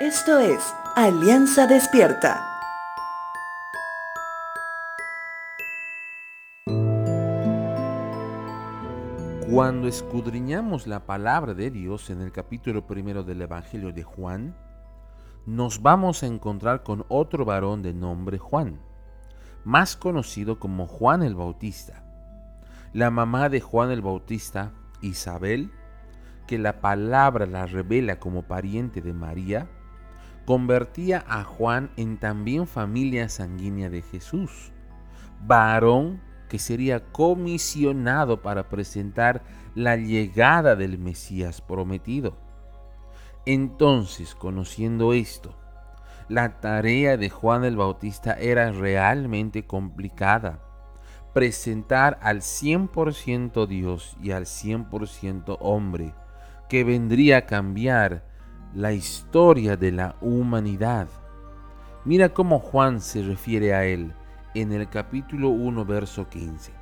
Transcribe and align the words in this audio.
Esto 0.00 0.38
es 0.38 0.60
Alianza 0.94 1.66
Despierta. 1.66 2.40
Cuando 9.50 9.88
escudriñamos 9.88 10.86
la 10.86 11.04
palabra 11.04 11.52
de 11.52 11.72
Dios 11.72 12.10
en 12.10 12.20
el 12.20 12.30
capítulo 12.30 12.86
primero 12.86 13.24
del 13.24 13.42
Evangelio 13.42 13.92
de 13.92 14.04
Juan, 14.04 14.54
nos 15.46 15.82
vamos 15.82 16.22
a 16.22 16.26
encontrar 16.26 16.84
con 16.84 17.04
otro 17.08 17.44
varón 17.44 17.82
de 17.82 17.92
nombre 17.92 18.38
Juan, 18.38 18.78
más 19.64 19.96
conocido 19.96 20.60
como 20.60 20.86
Juan 20.86 21.24
el 21.24 21.34
Bautista. 21.34 22.04
La 22.92 23.10
mamá 23.10 23.48
de 23.48 23.60
Juan 23.60 23.90
el 23.90 24.02
Bautista, 24.02 24.70
Isabel, 25.02 25.72
que 26.46 26.56
la 26.56 26.80
palabra 26.80 27.46
la 27.46 27.66
revela 27.66 28.20
como 28.20 28.44
pariente 28.44 29.02
de 29.02 29.12
María, 29.12 29.68
convertía 30.48 31.26
a 31.28 31.44
Juan 31.44 31.90
en 31.98 32.16
también 32.16 32.66
familia 32.66 33.28
sanguínea 33.28 33.90
de 33.90 34.00
Jesús, 34.00 34.72
varón 35.46 36.22
que 36.48 36.58
sería 36.58 37.04
comisionado 37.04 38.40
para 38.40 38.70
presentar 38.70 39.42
la 39.74 39.96
llegada 39.96 40.74
del 40.74 40.98
Mesías 40.98 41.60
prometido. 41.60 42.38
Entonces, 43.44 44.34
conociendo 44.34 45.12
esto, 45.12 45.54
la 46.30 46.60
tarea 46.60 47.18
de 47.18 47.28
Juan 47.28 47.62
el 47.66 47.76
Bautista 47.76 48.32
era 48.32 48.72
realmente 48.72 49.66
complicada. 49.66 50.60
Presentar 51.34 52.18
al 52.22 52.40
100% 52.40 53.66
Dios 53.66 54.16
y 54.22 54.30
al 54.30 54.46
100% 54.46 55.58
hombre, 55.60 56.14
que 56.70 56.84
vendría 56.84 57.36
a 57.36 57.44
cambiar 57.44 58.27
la 58.74 58.92
historia 58.92 59.76
de 59.76 59.92
la 59.92 60.16
humanidad. 60.20 61.08
Mira 62.04 62.28
cómo 62.30 62.58
Juan 62.58 63.00
se 63.00 63.22
refiere 63.22 63.74
a 63.74 63.84
él 63.84 64.14
en 64.54 64.72
el 64.72 64.88
capítulo 64.88 65.50
1, 65.50 65.84
verso 65.84 66.28
15. 66.28 66.72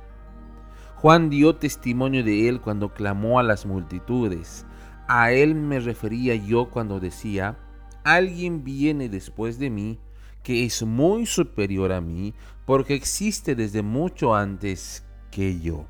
Juan 0.95 1.29
dio 1.29 1.55
testimonio 1.55 2.23
de 2.23 2.49
él 2.49 2.59
cuando 2.59 2.93
clamó 2.93 3.39
a 3.39 3.43
las 3.43 3.65
multitudes. 3.65 4.65
A 5.07 5.31
él 5.31 5.55
me 5.55 5.79
refería 5.79 6.35
yo 6.35 6.69
cuando 6.69 6.99
decía, 6.99 7.57
alguien 8.03 8.63
viene 8.63 9.09
después 9.09 9.59
de 9.59 9.69
mí 9.69 9.99
que 10.43 10.65
es 10.65 10.83
muy 10.83 11.25
superior 11.25 11.91
a 11.91 12.01
mí 12.01 12.33
porque 12.65 12.95
existe 12.95 13.53
desde 13.53 13.81
mucho 13.81 14.33
antes 14.33 15.05
que 15.29 15.59
yo. 15.59 15.85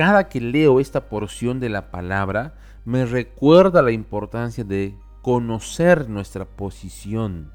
Cada 0.00 0.30
que 0.30 0.40
leo 0.40 0.80
esta 0.80 1.10
porción 1.10 1.60
de 1.60 1.68
la 1.68 1.90
palabra, 1.90 2.54
me 2.86 3.04
recuerda 3.04 3.82
la 3.82 3.90
importancia 3.90 4.64
de 4.64 4.96
conocer 5.20 6.08
nuestra 6.08 6.46
posición. 6.46 7.52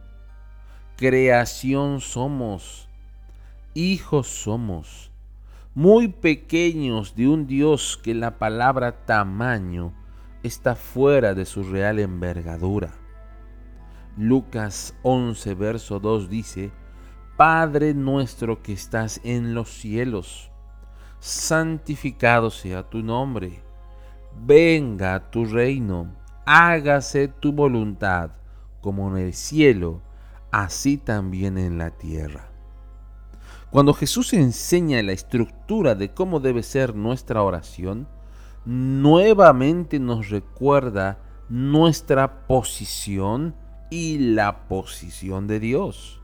Creación 0.95 2.02
somos, 2.02 2.87
hijos 3.73 4.27
somos, 4.27 5.09
muy 5.73 6.07
pequeños 6.07 7.15
de 7.15 7.27
un 7.27 7.47
Dios 7.47 7.99
que 8.03 8.13
la 8.13 8.37
palabra 8.37 8.91
tamaño 9.07 9.91
está 10.43 10.75
fuera 10.75 11.33
de 11.33 11.45
su 11.45 11.63
real 11.63 11.97
envergadura. 11.97 12.91
Lucas 14.17 14.93
11, 15.02 15.55
verso 15.55 15.99
2 15.99 16.30
dice, 16.30 16.71
Padre 17.37 17.95
nuestro 17.95 18.61
que 18.61 18.73
estás 18.73 19.19
en 19.23 19.55
los 19.55 19.69
cielos, 19.69 20.52
santificado 21.25 22.51
sea 22.51 22.83
tu 22.83 23.01
nombre 23.01 23.65
venga 24.43 25.31
tu 25.31 25.45
reino, 25.45 26.13
hágase 26.45 27.27
tu 27.27 27.51
voluntad, 27.51 28.31
como 28.81 29.09
en 29.09 29.25
el 29.25 29.33
cielo, 29.33 30.01
así 30.51 30.97
también 30.97 31.57
en 31.57 31.77
la 31.77 31.91
tierra. 31.91 32.51
Cuando 33.69 33.93
Jesús 33.93 34.33
enseña 34.33 35.02
la 35.03 35.11
estructura 35.11 35.95
de 35.95 36.14
cómo 36.14 36.39
debe 36.39 36.64
ser 36.64 36.95
nuestra 36.95 37.41
oración, 37.41 38.08
nuevamente 38.65 39.99
nos 39.99 40.30
recuerda 40.30 41.19
nuestra 41.49 42.47
posición 42.47 43.55
y 43.89 44.17
la 44.17 44.67
posición 44.67 45.47
de 45.47 45.59
Dios. 45.59 46.21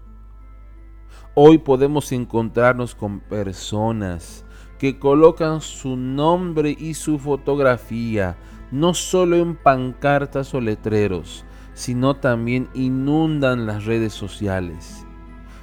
Hoy 1.34 1.58
podemos 1.58 2.12
encontrarnos 2.12 2.96
con 2.96 3.20
personas 3.20 4.46
que 4.82 4.98
colocan 4.98 5.62
su 5.62 5.96
nombre 5.96 6.76
y 6.76 6.96
su 6.96 7.20
fotografía 7.20 8.36
no 8.72 8.96
solo 8.96 9.36
en 9.36 9.56
pancartas 9.56 10.56
o 10.56 10.60
letreros, 10.60 11.46
sino 11.76 12.16
también 12.16 12.68
inundan 12.74 13.68
las 13.68 13.86
redes 13.86 14.12
sociales. 14.12 15.06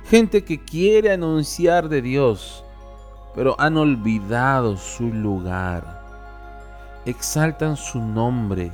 Gente 0.04 0.44
que 0.44 0.62
quiere 0.62 1.10
anunciar 1.10 1.88
de 1.88 2.00
Dios, 2.00 2.64
pero 3.34 3.56
han 3.58 3.76
olvidado 3.76 4.76
su 4.76 5.12
lugar. 5.12 6.00
Exaltan 7.04 7.76
su 7.76 8.00
nombre, 8.00 8.70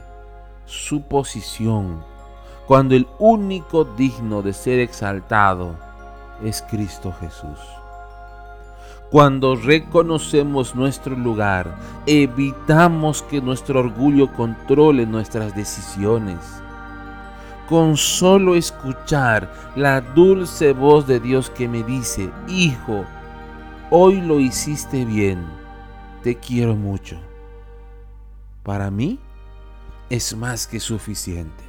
su 0.66 1.08
posición, 1.08 2.04
cuando 2.66 2.94
el 2.94 3.08
único 3.18 3.86
digno 3.86 4.42
de 4.42 4.52
ser 4.52 4.78
exaltado 4.80 5.74
es 6.42 6.60
Cristo 6.68 7.14
Jesús. 7.18 7.58
Cuando 9.14 9.54
reconocemos 9.54 10.74
nuestro 10.74 11.14
lugar, 11.14 11.78
evitamos 12.04 13.22
que 13.22 13.40
nuestro 13.40 13.78
orgullo 13.78 14.32
controle 14.32 15.06
nuestras 15.06 15.54
decisiones. 15.54 16.40
Con 17.68 17.96
solo 17.96 18.56
escuchar 18.56 19.52
la 19.76 20.00
dulce 20.00 20.72
voz 20.72 21.06
de 21.06 21.20
Dios 21.20 21.48
que 21.48 21.68
me 21.68 21.84
dice, 21.84 22.28
Hijo, 22.48 23.04
hoy 23.88 24.20
lo 24.20 24.40
hiciste 24.40 25.04
bien, 25.04 25.46
te 26.24 26.34
quiero 26.34 26.74
mucho. 26.74 27.16
Para 28.64 28.90
mí 28.90 29.20
es 30.10 30.36
más 30.36 30.66
que 30.66 30.80
suficiente. 30.80 31.62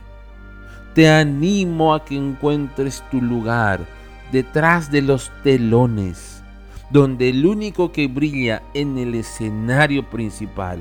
Te 0.96 1.08
animo 1.12 1.94
a 1.94 2.04
que 2.04 2.16
encuentres 2.16 3.04
tu 3.12 3.22
lugar 3.22 3.86
detrás 4.32 4.90
de 4.90 5.04
los 5.04 5.32
telones 5.44 6.42
donde 6.90 7.30
el 7.30 7.46
único 7.46 7.92
que 7.92 8.08
brilla 8.08 8.62
en 8.74 8.98
el 8.98 9.16
escenario 9.16 10.10
principal 10.10 10.80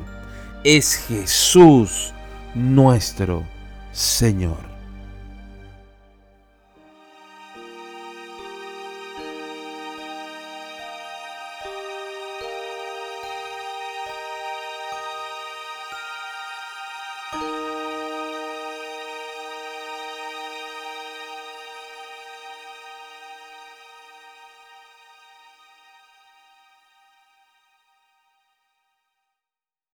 es 0.65 0.97
Jesús 0.97 2.12
nuestro 2.54 3.42
Señor. 3.92 4.73